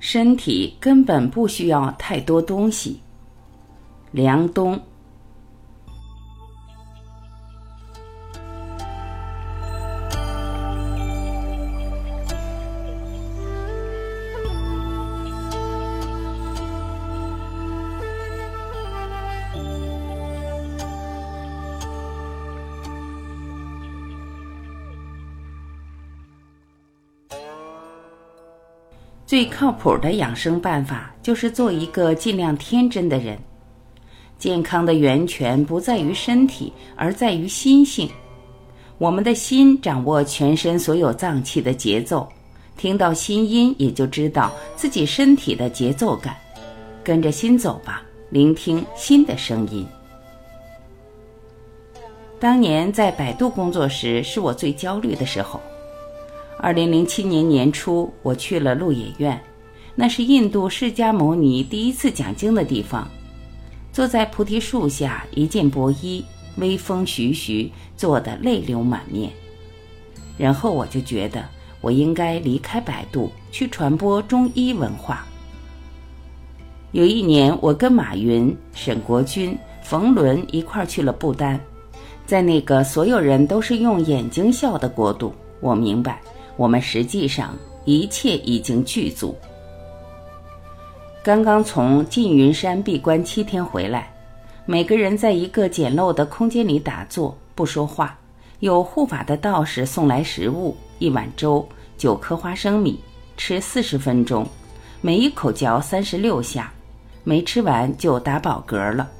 [0.00, 2.98] 身体根本不需要太多东西。
[4.10, 4.80] 凉冬。
[29.30, 33.38] 最靠谱的养生办法就是做一个尽量天真的人。
[34.40, 38.10] 健康的源泉不在于身体，而在于心性。
[38.98, 42.28] 我们的心掌握全身所有脏器的节奏，
[42.76, 46.34] 听到心音也就知道自己身体的节奏感。
[47.04, 49.86] 跟着心走吧，聆听心的声音。
[52.40, 55.60] 当年在百度工作时，是我最焦虑的时候。
[56.62, 59.40] 二零零七年年初，我去了鹿野苑，
[59.94, 63.08] 那是印度释迦牟尼第一次讲经的地方。
[63.90, 66.22] 坐在菩提树下，一件薄衣，
[66.58, 69.30] 微风徐徐，坐得泪流满面。
[70.36, 71.42] 然后我就觉得，
[71.80, 75.26] 我应该离开百度，去传播中医文化。
[76.92, 81.58] 有一年，我跟马云、沈国军、冯仑一块去了不丹，
[82.26, 86.20] 在那个所有人都是用眼睛笑的国度，我明白。
[86.60, 89.34] 我们实际上一切已经具足。
[91.24, 94.12] 刚刚从缙云山闭关七天回来，
[94.66, 98.14] 每个人在一个简陋的空间里打坐，不说话。
[98.58, 103.00] 有护法的道士送来食物，一碗粥，九颗花生米，
[103.38, 104.46] 吃四十分钟，
[105.00, 106.70] 每一口嚼三十六下，
[107.24, 109.10] 没吃完就打饱嗝了。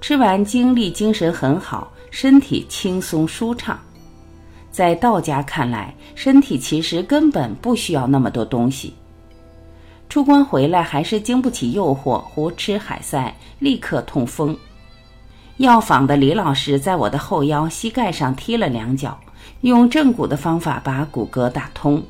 [0.00, 3.76] 吃完精力精神很好，身体轻松舒畅。
[4.76, 8.92] 在道家看来，身体其实根本不需要那么多东西。
[10.06, 14.54] 出关回来还是经不起诱惑，胡吃海塞，立刻痛风。
[15.56, 19.18] 药房的李老师在我的后腰膝盖上踢了两脚，
[19.62, 22.02] 用正骨的方法把骨骼打通。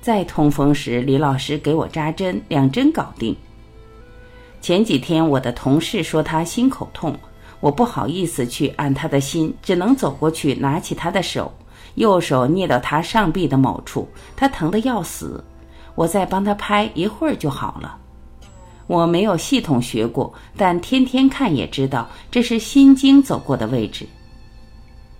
[0.00, 3.36] 再痛风时，李老师给我扎针，两针搞定。
[4.62, 7.14] 前几天我的同事说他心口痛，
[7.60, 11.52] 我不好意思去按他的心，只能走过去拿起他的手。
[11.96, 15.44] 右手捏到他上臂的某处，他疼得要死。
[15.94, 17.98] 我再帮他拍一会儿就好了。
[18.86, 24.06] 我没有系统学过，但天天看也知道这是心经走过的位置。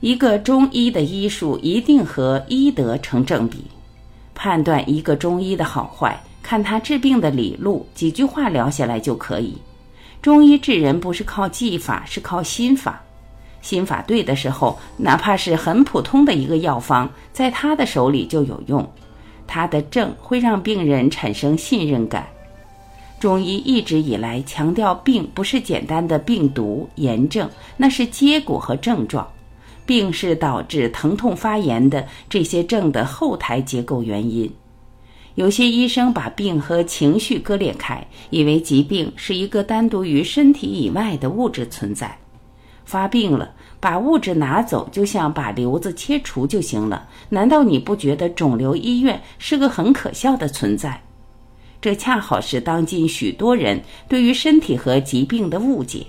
[0.01, 3.65] 一个中医的医术一定和医德成正比。
[4.35, 9.57] 判断一个中医的好坏，看他治病的理路，几句话聊下来就可以。
[10.21, 13.03] 中医治人不是靠技法，是靠心法。
[13.67, 18.89] 心法对的时候，哪怕是很普通的一个药方，在他的手里就有用。
[19.45, 22.29] 他的症会让病人产生信任感。
[23.19, 29.27] 中医一直以来强调，病不是简单的病毒炎症，那是结果和症状。
[29.85, 34.49] 病是导致疼痛发炎的这些症的后台结构原因。
[35.35, 42.17] 有些医生把病和情绪割裂开，以为疾病是一个单独于身体以外的物质存在。
[42.87, 47.07] 发病了，把物质拿走，就像把瘤子切除就行了。
[47.29, 50.99] 难道你不觉得肿瘤医院是个很可笑的存在？
[51.79, 56.07] 这恰好是当今许多人对于身体和疾病的误解。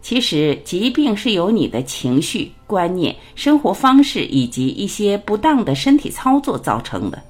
[0.00, 7.20] 其实，疾病是由你的情绪、观念、生活方式以及一些不当的身体操作造成的。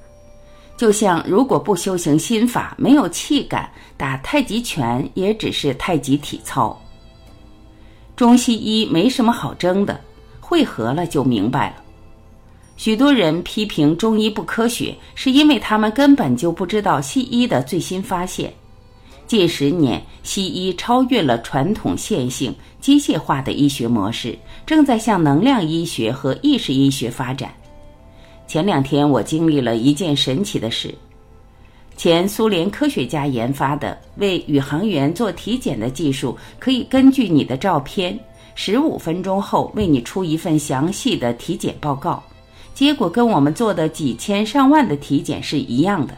[0.77, 3.67] 就像如果不修行心法，没有气感，
[3.97, 6.79] 打太极拳也只是太极体操。
[8.17, 10.01] 中西医没什么好争的，
[10.39, 11.75] 会合了就明白了。
[12.75, 18.51] 许多人批评中医不科学，是因为他们根本就不知道西医的最新发现。
[19.27, 22.51] 近十年，西医超越了传统线性、
[22.81, 24.35] 机械化的医学模式，
[24.65, 27.53] 正在向能量医学和意识医学发展。
[28.47, 30.91] 前两天，我经历了一件神奇的事。
[31.97, 38.17] 前苏联科学家研发的为宇航员做体检的技术，可以根据你的照片，
[38.53, 42.23] 十五分钟后为你出一份详细的体检报告。
[42.75, 46.15] 结果跟我们做的几千上万的体检是一样的。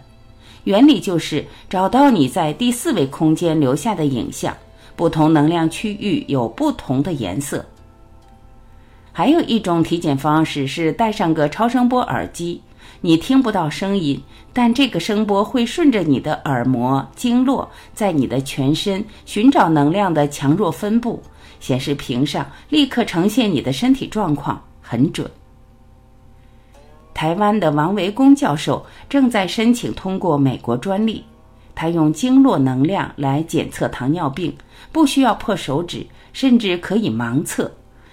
[0.66, 4.54] 原理就是找到你在第四维空间留下的影像，
[4.98, 7.66] 不同能量区域有不同的颜色。
[9.14, 12.62] 还有一种体检方式是戴上个超声波耳机。
[13.02, 14.22] 你听不到声音，
[14.52, 21.22] 但这个声波会顺着你的耳膜经络，在你的全身寻找能量的强弱分布。
[21.60, 25.30] 显示屏上立刻呈现你的身体状况，很准。
[27.14, 31.22] 台湾的王维公教授正在申请通过美国专利，
[31.76, 34.56] 他用经络能量来检测糖尿病，
[34.94, 37.70] 不需要破手指，甚至可以盲测，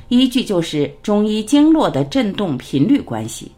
[0.09, 3.53] 依据就是中医经络的振动频率关系。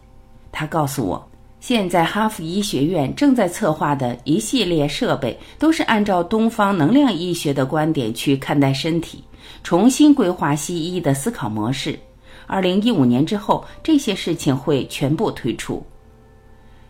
[0.51, 1.25] 他告诉我。
[1.59, 9.21] 现在哈佛医学院正在策划的一系列设备，都是按照东方能量医学的观点去看待身体，
[9.61, 11.99] 重新规划西医的思考模式。
[12.47, 15.85] 二零一五年之后，这些事情会全部推出。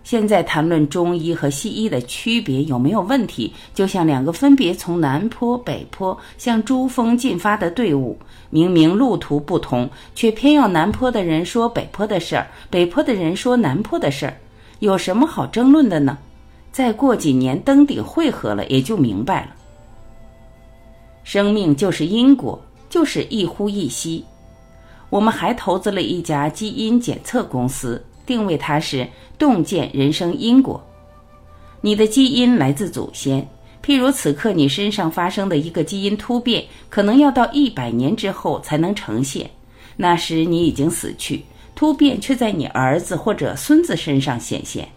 [0.03, 8.17] 现在谈论中医和西医的区别有没有问题，就像两个分别从南坡、北坡向珠峰进发的队伍，
[8.49, 14.35] 明明路途不同，却偏要南坡的人说北坡的事儿，北坡的人说南坡的事儿。
[14.79, 16.17] 有什么好争论的呢？
[16.71, 19.55] 再过几年登顶汇合了，也就明白了。
[21.23, 22.59] 生命就是因果，
[22.89, 24.23] 就是一呼一吸。
[25.09, 29.07] 我们还投资了一家基因检测公司，定位它是
[29.39, 30.79] 洞见人生因果。
[31.81, 33.41] 你的基因来自祖先，
[33.83, 39.49] 譬如此刻你身上发生的一个基因突变，可能要到一百年之后才能呈现，
[39.97, 41.43] 那时你已经死去。
[41.73, 44.87] 突变却在你儿子或者孙子身上显现，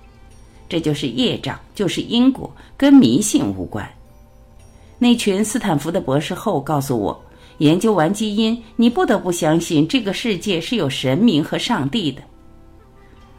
[0.68, 3.88] 这就是业障，就是因果，跟迷信无关。
[4.98, 7.24] 那群斯坦福的博士后告诉我，
[7.58, 12.20] 研究完基因，你不得不相信这个世界是有神明和上帝的。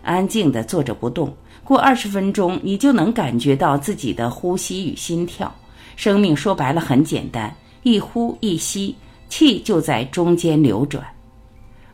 [0.03, 1.33] 安静地坐着不动，
[1.63, 5.51] 过二十分钟，你就能感觉到自己的呼吸与心跳。
[5.95, 8.95] 生命说白了很简单，一呼一吸，
[9.29, 11.03] 气就在中间流转。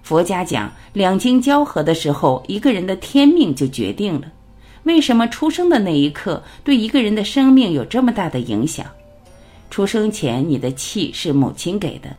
[0.02, 4.28] 佛家讲，两经交合的时候，一个人的天命就决定了。
[4.84, 8.86] 为什么出生的那一刻对一个人的生命有这么大的影响？
[9.70, 12.10] 出生前你的气是母亲给的，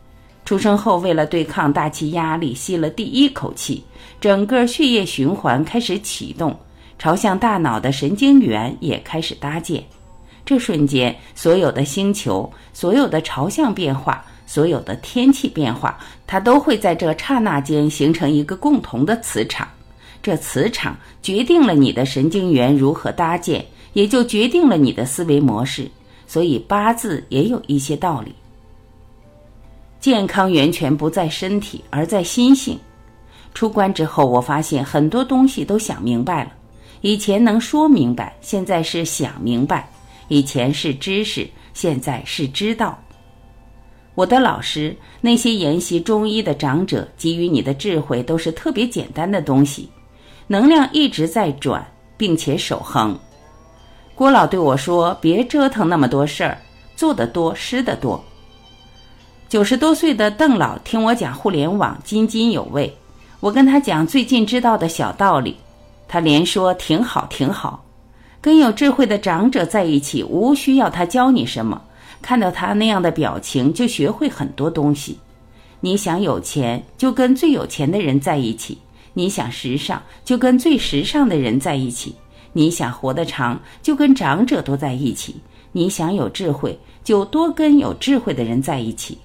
[0.51, 3.81] 出生后为了对抗大气压力，吸了第一口气，
[4.19, 6.53] 整个血液循环开始启动，
[6.99, 9.81] 朝向大脑的神经元也开始搭建。
[10.43, 14.25] 这瞬间，所有的星球，所有的朝向变化。
[14.45, 19.65] 所有的天气变化，它都会在这刹那间形成一个共同的磁场。
[20.21, 25.89] 这磁场决定了你的神经元如何搭建，也就决定了你的思维模式。
[26.27, 28.35] 所以八字也有一些道理。
[30.01, 32.77] 健康源泉不在身体，而在心性。
[33.53, 36.51] 出关之后，我发现很多东西都想明白了。
[37.01, 39.79] 以前能说明白，现在是想明白；
[40.27, 42.97] 以前是知识，现在是知道。
[44.15, 49.87] 我的老师，那些研习中医的长者给予你的智慧都是特别简单的东西，
[50.47, 51.85] 能量一直在转，
[52.17, 53.15] 并且守恒。
[54.15, 56.57] 郭老对我说：“别折腾那么多事儿，
[56.95, 58.23] 做得多失得多。”
[59.51, 62.89] 九十多岁的邓老听我讲互联网津津有味，
[63.41, 65.57] 我跟他讲最近知道的小道理，
[66.07, 67.83] 他连说挺好挺好。
[68.39, 71.81] 跟有智慧的长者在一起，无需要他教你什么。
[72.21, 75.19] 看到他那样的表情，就学会很多东西。
[75.81, 78.77] 你想有钱，就跟最有钱的人在一起；
[79.11, 82.13] 你想时尚，就跟最时尚的人在一起；
[82.53, 85.33] 你想活得长，就跟长者多在一起；
[85.73, 89.17] 你想有智慧，就多跟有智慧的人在一起。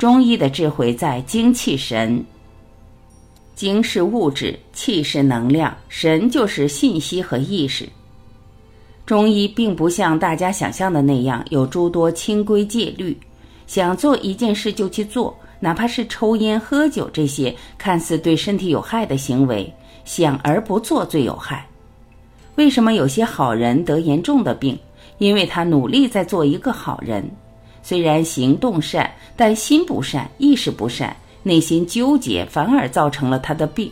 [0.00, 2.24] 中医的智慧在精气神，
[3.54, 7.86] 精是物质，气是能量，神就是信息和意识。
[9.04, 13.14] 中医并不像大家想象的那样有诸多清规戒律，
[13.66, 19.70] 想做一件事就去做，哪怕是抽烟喝酒这些看似对身体有害的行为，
[20.06, 21.68] 想而不做最有害。
[22.54, 24.78] 为什么有些好人得严重的病？
[25.18, 27.22] 因为他努力在做一个好人，
[27.82, 33.90] 虽然行动善，但心不善，意识不善，内心纠结，反而造成了他的病。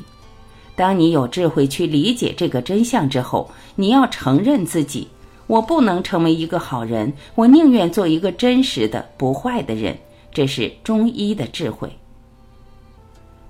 [0.76, 5.08] 当你有智慧去理解这个真相之后，你要承认自己，
[5.46, 9.98] 我不能成为一个好人，我宁愿做一个真实的不坏的人。
[10.32, 11.90] 这是中医的智慧。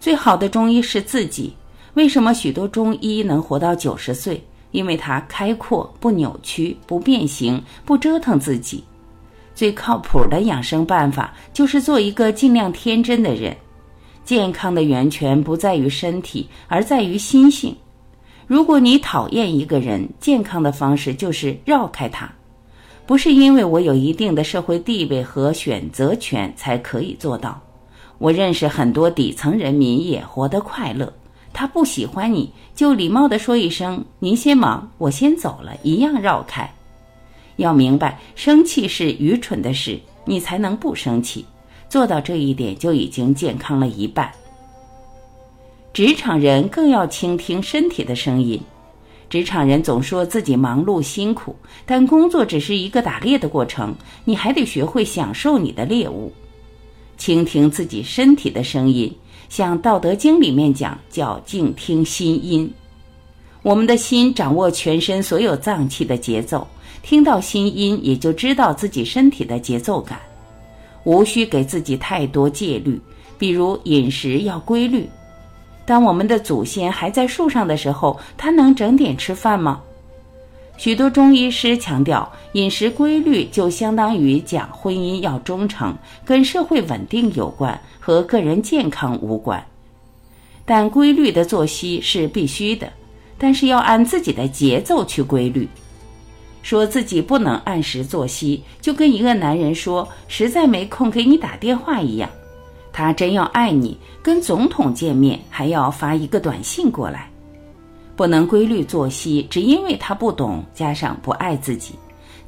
[0.00, 1.52] 最好的中医是自己。
[1.94, 4.42] 为什么许多中医能活到九十岁？
[4.70, 8.84] 因为他开阔，不扭曲，不变形，不折腾自己。
[9.58, 13.56] 最靠谱的养生办法就是做一个尽量天真的人。
[14.24, 17.74] 健康的源泉不在于身体，而在于心性。
[18.46, 22.30] 如果你讨厌一个人，健康的方式就是绕开他。
[23.04, 27.60] 不是因为我有一定的社会地位和选择权才可以做到。
[28.18, 31.12] 我认识很多底层人民也活得快乐。
[31.52, 36.72] 他不喜欢你就礼貌地说一声“您先忙，我先走了”，一样绕开。
[37.58, 41.44] 要明白，生气是愚蠢的事，你才能不生气。
[41.88, 44.30] 做到这一点就已经健康了一半。
[45.92, 48.60] 职场人更要倾听身体的声音。
[49.28, 56.32] 职场人总说自己忙碌辛苦，但工作只是一个打猎的过程，你还得学会享受你的猎物，
[57.18, 59.14] 倾听自己身体的声音。
[59.48, 62.70] 像《道德经》里面讲，叫静听心音。
[63.62, 66.66] 我们的心掌握全身所有脏器的节奏，
[67.08, 70.20] 听到心音，也就知道自己身体的节奏感。
[71.04, 73.00] 无需给自己太多戒律，
[73.38, 75.08] 比如饮食要规律。
[75.86, 79.80] 当我们的祖先还在树上的时候，他能整点吃饭吗？
[80.76, 85.96] 许多中医师强调，饮食规律就相当于讲婚姻要忠诚，
[86.26, 89.64] 跟社会稳定有关，和个人健康无关。
[90.66, 92.92] 但规律的作息是必须的，
[93.38, 95.66] 但是要按自己的节奏去规律。
[96.62, 102.28] 说自己不能按时作息，就跟一个男人说实在没空给你打电话一样。
[102.92, 107.30] 他真要爱你，跟总统见面还要发一个短信过来。
[108.16, 111.94] 不能规律作息，只因为他不懂，加上不爱自己。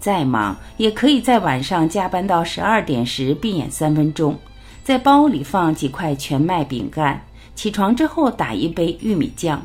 [0.00, 4.36] 再忙也可以在晚上加班到十二点时闭眼三分钟，
[4.82, 7.22] 在包里放几块全麦饼干，
[7.54, 9.62] 起床之后打一杯玉米酱。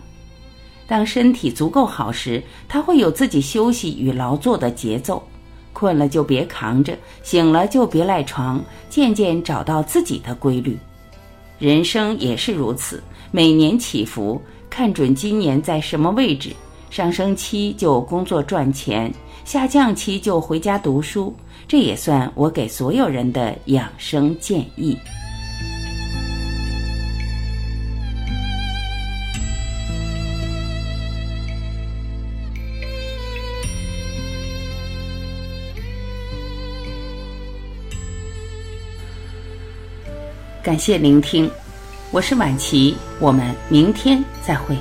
[0.88, 5.22] 当身体足够好时，他会有自己休息与劳作的节奏。
[5.74, 10.78] 困了就别扛着，醒了就别赖床，渐渐找到自己的规律。
[11.60, 14.42] 人生也是如此，每年起伏。
[14.70, 16.52] 看准今年在什么位置，
[16.90, 19.14] 上升期就工作赚钱，
[19.44, 21.34] 下降期就回家读书。
[21.68, 24.98] 这也算我给所有人的养生建议。
[40.66, 41.48] 感谢聆听。
[42.10, 44.76] 我是晚琪，我们明天再会。